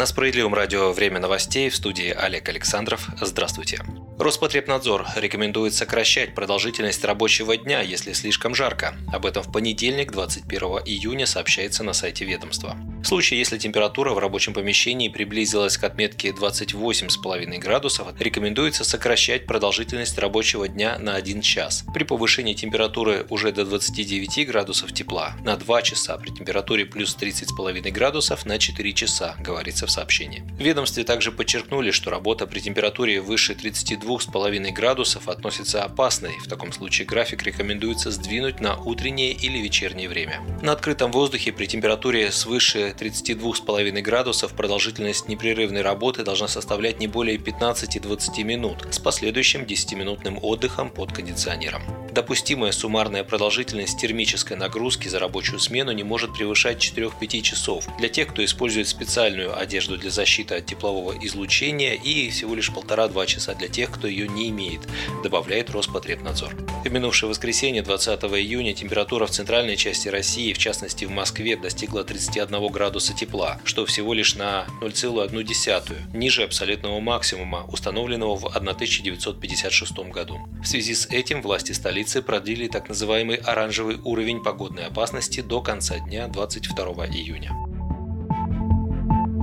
На 0.00 0.06
Справедливом 0.06 0.54
радио 0.54 0.92
«Время 0.92 1.20
новостей» 1.20 1.68
в 1.68 1.76
студии 1.76 2.08
Олег 2.08 2.48
Александров. 2.48 3.06
Здравствуйте. 3.20 3.82
Роспотребнадзор 4.20 5.06
рекомендует 5.16 5.72
сокращать 5.72 6.34
продолжительность 6.34 7.02
рабочего 7.06 7.56
дня, 7.56 7.80
если 7.80 8.12
слишком 8.12 8.54
жарко. 8.54 8.94
Об 9.10 9.24
этом 9.24 9.42
в 9.42 9.50
понедельник, 9.50 10.12
21 10.12 10.60
июня, 10.84 11.24
сообщается 11.24 11.82
на 11.84 11.94
сайте 11.94 12.26
ведомства. 12.26 12.76
В 13.02 13.06
случае, 13.06 13.38
если 13.38 13.56
температура 13.56 14.10
в 14.10 14.18
рабочем 14.18 14.52
помещении 14.52 15.08
приблизилась 15.08 15.78
к 15.78 15.84
отметке 15.84 16.32
28,5 16.32 17.58
градусов, 17.58 18.08
рекомендуется 18.20 18.84
сокращать 18.84 19.46
продолжительность 19.46 20.18
рабочего 20.18 20.68
дня 20.68 20.98
на 20.98 21.14
1 21.14 21.40
час. 21.40 21.84
При 21.94 22.04
повышении 22.04 22.52
температуры 22.52 23.24
уже 23.30 23.52
до 23.52 23.64
29 23.64 24.46
градусов 24.46 24.92
тепла 24.92 25.34
на 25.42 25.56
2 25.56 25.80
часа, 25.80 26.18
при 26.18 26.28
температуре 26.28 26.84
плюс 26.84 27.16
30,5 27.18 27.90
градусов 27.90 28.44
на 28.44 28.58
4 28.58 28.92
часа, 28.92 29.34
говорится 29.40 29.86
в 29.86 29.90
сообщении. 29.90 30.44
В 30.58 30.60
ведомстве 30.60 31.04
также 31.04 31.32
подчеркнули, 31.32 31.92
что 31.92 32.10
работа 32.10 32.46
при 32.46 32.60
температуре 32.60 33.22
выше 33.22 33.54
32,5 34.10 34.72
градусов 34.72 35.28
относится 35.28 35.82
опасной. 35.82 36.38
В 36.38 36.48
таком 36.48 36.72
случае 36.72 37.06
график 37.06 37.42
рекомендуется 37.42 38.10
сдвинуть 38.10 38.60
на 38.60 38.76
утреннее 38.76 39.32
или 39.32 39.58
вечернее 39.58 40.08
время. 40.08 40.40
На 40.62 40.72
открытом 40.72 41.12
воздухе 41.12 41.52
при 41.52 41.66
температуре 41.66 42.30
свыше 42.32 42.94
32,5 42.98 44.00
градусов 44.02 44.52
продолжительность 44.52 45.28
непрерывной 45.28 45.82
работы 45.82 46.24
должна 46.24 46.48
составлять 46.48 46.98
не 46.98 47.06
более 47.06 47.36
15-20 47.36 48.42
минут 48.42 48.86
с 48.90 48.98
последующим 48.98 49.62
10-минутным 49.62 50.38
отдыхом 50.42 50.90
под 50.90 51.12
кондиционером. 51.12 51.82
Допустимая 52.12 52.72
суммарная 52.72 53.22
продолжительность 53.22 54.00
термической 54.00 54.56
нагрузки 54.56 55.06
за 55.06 55.20
рабочую 55.20 55.60
смену 55.60 55.92
не 55.92 56.02
может 56.02 56.34
превышать 56.34 56.78
4-5 56.78 57.40
часов 57.42 57.86
для 57.98 58.08
тех, 58.08 58.28
кто 58.28 58.44
использует 58.44 58.88
специальную 58.88 59.56
одежду 59.56 59.96
для 59.96 60.10
защиты 60.10 60.56
от 60.56 60.66
теплового 60.66 61.14
излучения 61.24 61.94
и 61.94 62.30
всего 62.30 62.56
лишь 62.56 62.70
1,5-2 62.70 63.26
часа 63.26 63.54
для 63.54 63.68
тех, 63.68 63.92
кто 63.92 64.08
ее 64.08 64.26
не 64.26 64.48
имеет, 64.48 64.80
добавляет 65.22 65.70
Роспотребнадзор. 65.70 66.56
В 66.84 66.90
минувшее 66.90 67.30
воскресенье 67.30 67.82
20 67.82 68.24
июня 68.24 68.74
температура 68.74 69.26
в 69.26 69.30
центральной 69.30 69.76
части 69.76 70.08
России, 70.08 70.52
в 70.52 70.58
частности 70.58 71.04
в 71.04 71.10
Москве, 71.10 71.56
достигла 71.56 72.02
31 72.02 72.72
градуса 72.72 73.14
тепла, 73.14 73.60
что 73.64 73.86
всего 73.86 74.14
лишь 74.14 74.34
на 74.34 74.66
0,1 74.80 76.16
ниже 76.16 76.42
абсолютного 76.42 76.98
максимума, 76.98 77.66
установленного 77.68 78.36
в 78.36 78.46
1956 78.46 79.92
году. 80.10 80.40
В 80.60 80.66
связи 80.66 80.94
с 80.94 81.06
этим 81.06 81.42
власти 81.42 81.70
столицы 81.72 81.99
продлили 82.22 82.68
так 82.68 82.88
называемый 82.88 83.36
оранжевый 83.36 83.98
уровень 84.04 84.42
погодной 84.42 84.86
опасности 84.86 85.40
до 85.40 85.60
конца 85.60 85.98
дня 85.98 86.28
22 86.28 87.06
июня. 87.06 87.69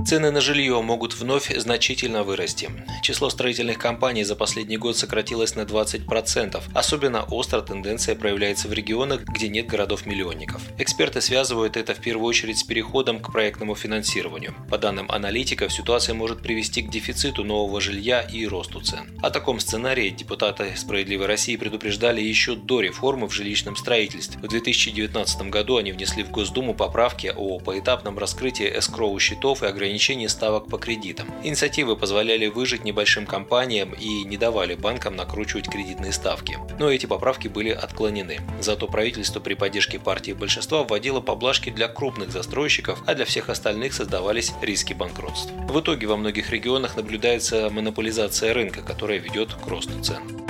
Цены 0.08 0.30
на 0.30 0.40
жилье 0.40 0.80
могут 0.80 1.14
вновь 1.14 1.54
значительно 1.54 2.22
вырасти. 2.22 2.70
Число 3.02 3.28
строительных 3.28 3.76
компаний 3.76 4.24
за 4.24 4.36
последний 4.36 4.78
год 4.78 4.96
сократилось 4.96 5.54
на 5.54 5.66
20%. 5.66 6.62
Особенно 6.72 7.24
остро 7.24 7.60
тенденция 7.60 8.14
проявляется 8.14 8.68
в 8.68 8.72
регионах, 8.72 9.24
где 9.24 9.50
нет 9.50 9.66
городов-миллионников. 9.66 10.62
Эксперты 10.78 11.20
связывают 11.20 11.76
это 11.76 11.94
в 11.94 11.98
первую 11.98 12.26
очередь 12.26 12.56
с 12.56 12.62
переходом 12.62 13.20
к 13.20 13.30
проектному 13.30 13.74
финансированию. 13.74 14.54
По 14.70 14.78
данным 14.78 15.10
аналитиков, 15.10 15.70
ситуация 15.70 16.14
может 16.14 16.40
привести 16.40 16.80
к 16.80 16.88
дефициту 16.90 17.44
нового 17.44 17.78
жилья 17.78 18.22
и 18.22 18.46
росту 18.46 18.80
цен. 18.80 19.10
О 19.22 19.28
таком 19.28 19.60
сценарии 19.60 20.08
депутаты 20.08 20.72
«Справедливой 20.74 21.26
России» 21.26 21.56
предупреждали 21.56 22.22
еще 22.22 22.54
до 22.56 22.80
реформы 22.80 23.28
в 23.28 23.34
жилищном 23.34 23.76
строительстве. 23.76 24.40
В 24.40 24.48
2019 24.48 25.50
году 25.50 25.76
они 25.76 25.92
внесли 25.92 26.22
в 26.22 26.30
Госдуму 26.30 26.72
поправки 26.72 27.30
о 27.36 27.58
поэтапном 27.58 28.18
раскрытии 28.18 28.72
эскроу 28.78 29.18
счетов 29.18 29.62
и 29.62 29.66
ограничении 29.66 29.97
ограничение 29.98 30.28
ставок 30.28 30.68
по 30.68 30.78
кредитам. 30.78 31.26
Инициативы 31.42 31.96
позволяли 31.96 32.46
выжить 32.46 32.84
небольшим 32.84 33.26
компаниям 33.26 33.92
и 33.92 34.22
не 34.22 34.36
давали 34.36 34.76
банкам 34.76 35.16
накручивать 35.16 35.68
кредитные 35.68 36.12
ставки. 36.12 36.56
Но 36.78 36.88
эти 36.88 37.06
поправки 37.06 37.48
были 37.48 37.70
отклонены. 37.70 38.38
Зато 38.60 38.86
правительство 38.86 39.40
при 39.40 39.54
поддержке 39.54 39.98
партии 39.98 40.32
большинства 40.32 40.84
вводило 40.84 41.20
поблажки 41.20 41.70
для 41.70 41.88
крупных 41.88 42.30
застройщиков, 42.30 43.02
а 43.06 43.14
для 43.16 43.24
всех 43.24 43.48
остальных 43.48 43.92
создавались 43.92 44.52
риски 44.62 44.92
банкротства. 44.92 45.50
В 45.68 45.80
итоге 45.80 46.06
во 46.06 46.16
многих 46.16 46.50
регионах 46.50 46.96
наблюдается 46.96 47.68
монополизация 47.68 48.54
рынка, 48.54 48.82
которая 48.82 49.18
ведет 49.18 49.52
к 49.52 49.66
росту 49.66 50.00
цен. 50.00 50.47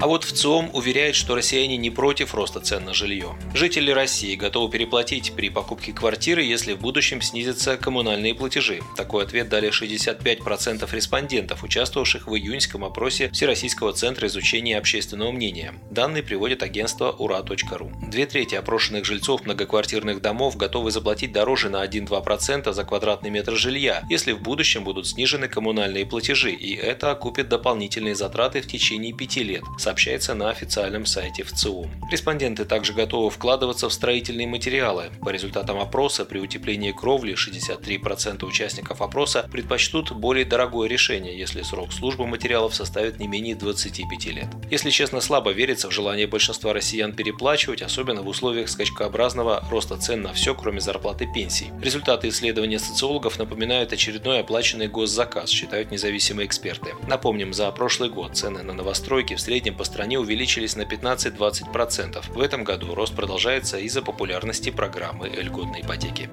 А 0.00 0.06
вот 0.06 0.24
в 0.24 0.32
ЦИОМ 0.32 0.70
уверяет, 0.72 1.14
что 1.14 1.34
россияне 1.34 1.76
не 1.76 1.90
против 1.90 2.34
роста 2.34 2.58
цен 2.60 2.86
на 2.86 2.94
жилье. 2.94 3.36
Жители 3.52 3.90
России 3.90 4.34
готовы 4.34 4.70
переплатить 4.70 5.34
при 5.36 5.50
покупке 5.50 5.92
квартиры, 5.92 6.42
если 6.42 6.72
в 6.72 6.80
будущем 6.80 7.20
снизятся 7.20 7.76
коммунальные 7.76 8.34
платежи. 8.34 8.80
Такой 8.96 9.24
ответ 9.24 9.50
дали 9.50 9.68
65% 9.68 10.88
респондентов, 10.90 11.62
участвовавших 11.62 12.28
в 12.28 12.34
июньском 12.34 12.82
опросе 12.82 13.28
Всероссийского 13.28 13.92
центра 13.92 14.26
изучения 14.26 14.78
общественного 14.78 15.32
мнения. 15.32 15.74
Данные 15.90 16.22
приводит 16.22 16.62
агентство 16.62 17.10
ура.ру. 17.10 17.92
Две 18.08 18.24
трети 18.24 18.54
опрошенных 18.54 19.04
жильцов 19.04 19.44
многоквартирных 19.44 20.22
домов 20.22 20.56
готовы 20.56 20.92
заплатить 20.92 21.32
дороже 21.32 21.68
на 21.68 21.84
1-2% 21.84 22.72
за 22.72 22.84
квадратный 22.84 23.28
метр 23.28 23.54
жилья, 23.54 24.02
если 24.08 24.32
в 24.32 24.40
будущем 24.40 24.82
будут 24.82 25.06
снижены 25.06 25.46
коммунальные 25.46 26.06
платежи, 26.06 26.52
и 26.52 26.74
это 26.74 27.10
окупит 27.10 27.50
дополнительные 27.50 28.14
затраты 28.14 28.62
в 28.62 28.66
течение 28.66 29.12
пяти 29.12 29.42
лет 29.42 29.62
сообщается 29.90 30.34
на 30.34 30.50
официальном 30.50 31.04
сайте 31.04 31.42
ВЦИОМ. 31.42 32.10
Респонденты 32.12 32.64
также 32.64 32.92
готовы 32.92 33.28
вкладываться 33.28 33.88
в 33.88 33.92
строительные 33.92 34.46
материалы. 34.46 35.10
По 35.20 35.30
результатам 35.30 35.80
опроса 35.80 36.24
при 36.24 36.38
утеплении 36.38 36.92
кровли 36.92 37.34
63% 37.34 38.44
участников 38.44 39.02
опроса 39.02 39.48
предпочтут 39.50 40.12
более 40.12 40.44
дорогое 40.44 40.88
решение, 40.88 41.36
если 41.36 41.62
срок 41.62 41.92
службы 41.92 42.24
материалов 42.28 42.72
составит 42.72 43.18
не 43.18 43.26
менее 43.26 43.56
25 43.56 44.26
лет. 44.26 44.46
Если 44.70 44.90
честно, 44.90 45.20
слабо 45.20 45.50
верится 45.50 45.88
в 45.88 45.92
желание 45.92 46.28
большинства 46.28 46.72
россиян 46.72 47.12
переплачивать, 47.12 47.82
особенно 47.82 48.22
в 48.22 48.28
условиях 48.28 48.68
скачкообразного 48.68 49.64
роста 49.72 49.96
цен 49.96 50.22
на 50.22 50.32
все, 50.34 50.54
кроме 50.54 50.80
зарплаты 50.80 51.26
пенсий. 51.34 51.72
Результаты 51.82 52.28
исследования 52.28 52.78
социологов 52.78 53.40
напоминают 53.40 53.92
очередной 53.92 54.38
оплаченный 54.38 54.86
госзаказ, 54.86 55.50
считают 55.50 55.90
независимые 55.90 56.46
эксперты. 56.46 56.94
Напомним, 57.08 57.52
за 57.52 57.68
прошлый 57.72 58.08
год 58.08 58.36
цены 58.36 58.62
на 58.62 58.72
новостройки 58.72 59.34
в 59.34 59.40
среднем 59.40 59.79
по 59.80 59.84
стране 59.84 60.18
увеличились 60.18 60.76
на 60.76 60.82
15-20%. 60.82 62.34
В 62.34 62.40
этом 62.42 62.64
году 62.64 62.94
рост 62.94 63.16
продолжается 63.16 63.78
из-за 63.78 64.02
популярности 64.02 64.68
программы 64.68 65.30
льготной 65.30 65.80
ипотеки. 65.80 66.28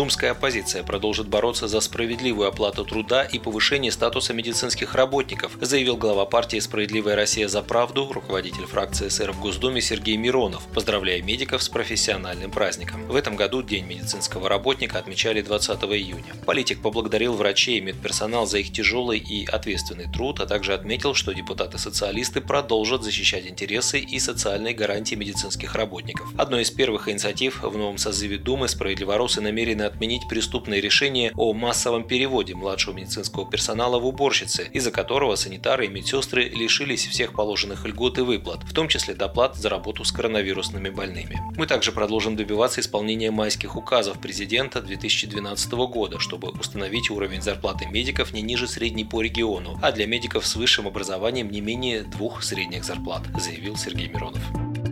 Думская 0.00 0.30
оппозиция 0.30 0.82
продолжит 0.82 1.28
бороться 1.28 1.68
за 1.68 1.78
справедливую 1.80 2.48
оплату 2.48 2.86
труда 2.86 3.22
и 3.22 3.38
повышение 3.38 3.92
статуса 3.92 4.32
медицинских 4.32 4.94
работников, 4.94 5.58
заявил 5.60 5.98
глава 5.98 6.24
партии 6.24 6.58
«Справедливая 6.58 7.16
Россия 7.16 7.48
за 7.48 7.60
правду», 7.60 8.10
руководитель 8.10 8.64
фракции 8.64 9.10
СР 9.10 9.32
в 9.32 9.40
Госдуме 9.40 9.82
Сергей 9.82 10.16
Миронов, 10.16 10.66
поздравляя 10.68 11.20
медиков 11.20 11.62
с 11.62 11.68
профессиональным 11.68 12.50
праздником. 12.50 13.04
В 13.08 13.14
этом 13.14 13.36
году 13.36 13.60
День 13.62 13.84
медицинского 13.84 14.48
работника 14.48 14.98
отмечали 14.98 15.42
20 15.42 15.82
июня. 15.82 16.32
Политик 16.46 16.80
поблагодарил 16.80 17.34
врачей 17.34 17.76
и 17.76 17.82
медперсонал 17.82 18.46
за 18.46 18.56
их 18.56 18.72
тяжелый 18.72 19.18
и 19.18 19.44
ответственный 19.44 20.10
труд, 20.10 20.40
а 20.40 20.46
также 20.46 20.72
отметил, 20.72 21.12
что 21.12 21.34
депутаты-социалисты 21.34 22.40
продолжат 22.40 23.02
защищать 23.02 23.46
интересы 23.46 23.98
и 23.98 24.18
социальные 24.18 24.72
гарантии 24.72 25.14
медицинских 25.14 25.74
работников. 25.74 26.28
Одной 26.38 26.62
из 26.62 26.70
первых 26.70 27.06
инициатив 27.06 27.62
в 27.62 27.76
новом 27.76 27.98
созыве 27.98 28.38
Думы 28.38 28.66
справедливоросы 28.66 29.42
намерены 29.42 29.89
отменить 29.90 30.28
преступное 30.28 30.80
решение 30.80 31.32
о 31.36 31.52
массовом 31.52 32.04
переводе 32.04 32.54
младшего 32.54 32.94
медицинского 32.94 33.48
персонала 33.48 33.98
в 33.98 34.06
уборщицы, 34.06 34.68
из-за 34.72 34.90
которого 34.90 35.36
санитары 35.36 35.86
и 35.86 35.88
медсестры 35.88 36.48
лишились 36.48 37.06
всех 37.06 37.32
положенных 37.32 37.86
льгот 37.86 38.18
и 38.18 38.22
выплат, 38.22 38.62
в 38.64 38.72
том 38.72 38.88
числе 38.88 39.14
доплат 39.14 39.56
за 39.56 39.68
работу 39.68 40.04
с 40.04 40.12
коронавирусными 40.12 40.90
больными. 40.90 41.40
Мы 41.56 41.66
также 41.66 41.92
продолжим 41.92 42.36
добиваться 42.36 42.80
исполнения 42.80 43.30
майских 43.30 43.76
указов 43.76 44.20
президента 44.20 44.80
2012 44.80 45.72
года, 45.72 46.18
чтобы 46.18 46.48
установить 46.50 47.10
уровень 47.10 47.42
зарплаты 47.42 47.86
медиков 47.86 48.32
не 48.32 48.42
ниже 48.42 48.66
средней 48.66 49.04
по 49.04 49.20
региону, 49.20 49.78
а 49.82 49.92
для 49.92 50.06
медиков 50.06 50.46
с 50.46 50.56
высшим 50.56 50.86
образованием 50.86 51.50
не 51.50 51.60
менее 51.60 52.02
двух 52.02 52.42
средних 52.42 52.84
зарплат, 52.84 53.22
заявил 53.38 53.76
Сергей 53.76 54.08
Миронов. 54.08 54.89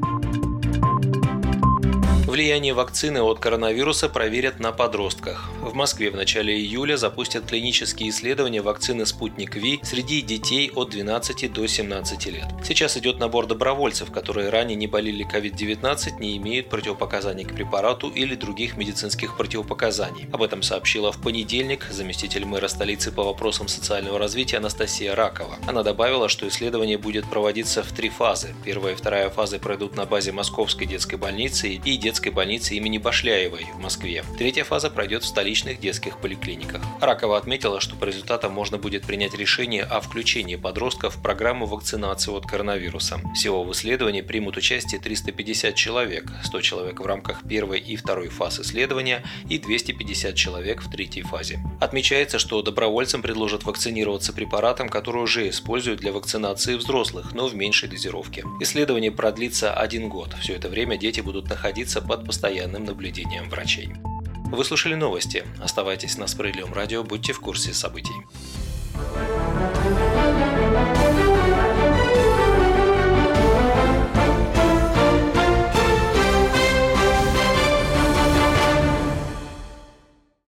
Влияние 2.39 2.73
вакцины 2.73 3.21
от 3.21 3.41
коронавируса 3.41 4.09
проверят 4.09 4.61
на 4.61 4.71
подростках. 4.71 5.51
В 5.61 5.75
Москве 5.75 6.09
в 6.09 6.15
начале 6.15 6.57
июля 6.57 6.97
запустят 6.97 7.47
клинические 7.47 8.11
исследования 8.11 8.63
вакцины 8.63 9.07
«Спутник 9.07 9.57
Ви» 9.57 9.81
среди 9.83 10.23
детей 10.23 10.71
от 10.73 10.91
12 10.91 11.53
до 11.53 11.67
17 11.67 12.27
лет. 12.27 12.45
Сейчас 12.65 12.97
идет 12.97 13.19
набор 13.19 13.47
добровольцев, 13.47 14.13
которые 14.13 14.51
ранее 14.51 14.77
не 14.77 14.87
болели 14.87 15.27
COVID-19, 15.27 16.21
не 16.21 16.37
имеют 16.37 16.69
противопоказаний 16.69 17.45
к 17.45 17.57
препарату 17.57 18.09
или 18.09 18.37
других 18.37 18.77
медицинских 18.77 19.37
противопоказаний. 19.37 20.29
Об 20.33 20.41
этом 20.43 20.63
сообщила 20.63 21.11
в 21.11 21.21
понедельник 21.21 21.89
заместитель 21.91 22.45
мэра 22.45 22.69
столицы 22.69 23.11
по 23.11 23.25
вопросам 23.25 23.67
социального 23.67 24.17
развития 24.17 24.59
Анастасия 24.59 25.17
Ракова. 25.17 25.57
Она 25.67 25.83
добавила, 25.83 26.29
что 26.29 26.47
исследование 26.47 26.99
будет 26.99 27.29
проводиться 27.29 27.83
в 27.83 27.91
три 27.91 28.11
фазы. 28.11 28.55
Первая 28.65 28.93
и 28.93 28.97
вторая 28.97 29.29
фазы 29.29 29.59
пройдут 29.59 29.97
на 29.97 30.07
базе 30.07 30.31
Московской 30.31 30.87
детской 30.87 31.17
больницы 31.17 31.71
и 31.71 31.97
детской 31.97 32.28
детской 32.29 32.35
больнице 32.35 32.75
имени 32.75 32.99
Башляевой 32.99 33.67
в 33.75 33.81
Москве. 33.81 34.23
Третья 34.37 34.65
фаза 34.65 34.91
пройдет 34.91 35.23
в 35.23 35.27
столичных 35.27 35.81
детских 35.81 36.19
поликлиниках. 36.19 36.83
Ракова 37.01 37.39
отметила, 37.39 37.81
что 37.81 37.97
по 37.97 38.05
результатам 38.05 38.53
можно 38.53 38.77
будет 38.79 39.07
принять 39.07 39.35
решение 39.35 39.85
о 39.85 40.01
включении 40.01 40.57
подростков 40.57 41.17
в 41.17 41.23
программу 41.23 41.67
вакцинации 41.67 42.33
от 42.33 42.45
коронавируса. 42.45 43.21
Всего 43.35 43.65
в 43.65 43.73
исследовании 43.73 44.21
примут 44.21 44.57
участие 44.57 45.01
350 45.01 45.75
человек, 45.75 46.31
100 46.45 46.61
человек 46.61 47.01
в 47.01 47.07
рамках 47.07 47.43
первой 47.49 47.81
и 47.81 47.97
второй 47.97 48.29
фаз 48.29 48.61
исследования 48.61 49.23
и 49.49 49.59
250 49.59 50.35
человек 50.35 50.83
в 50.83 50.91
третьей 50.91 51.23
фазе. 51.23 51.61
Отмечается, 51.81 52.39
что 52.39 52.63
добровольцам 52.63 53.23
предложат 53.23 53.65
вакцинироваться 53.65 54.33
препаратом, 54.33 54.89
который 54.89 55.23
уже 55.23 55.49
используют 55.49 56.01
для 56.01 56.13
вакцинации 56.13 56.77
взрослых, 56.77 57.33
но 57.33 57.49
в 57.49 57.55
меньшей 57.55 57.89
дозировке. 57.89 58.45
Исследование 58.61 59.11
продлится 59.11 59.73
один 59.73 60.09
год. 60.09 60.35
Все 60.41 60.55
это 60.55 60.69
время 60.69 60.99
дети 60.99 61.21
будут 61.21 61.49
находиться 61.49 62.01
под 62.19 62.27
постоянным 62.27 62.85
наблюдением 62.85 63.49
врачей. 63.49 63.91
Вы 64.51 64.65
слушали 64.65 64.95
новости. 64.95 65.45
Оставайтесь 65.63 66.19
на 66.19 66.27
Справедливом 66.27 66.73
радио, 66.73 67.05
будьте 67.05 67.33
в 67.33 67.41
курсе 67.41 67.73
событий. 67.73 68.15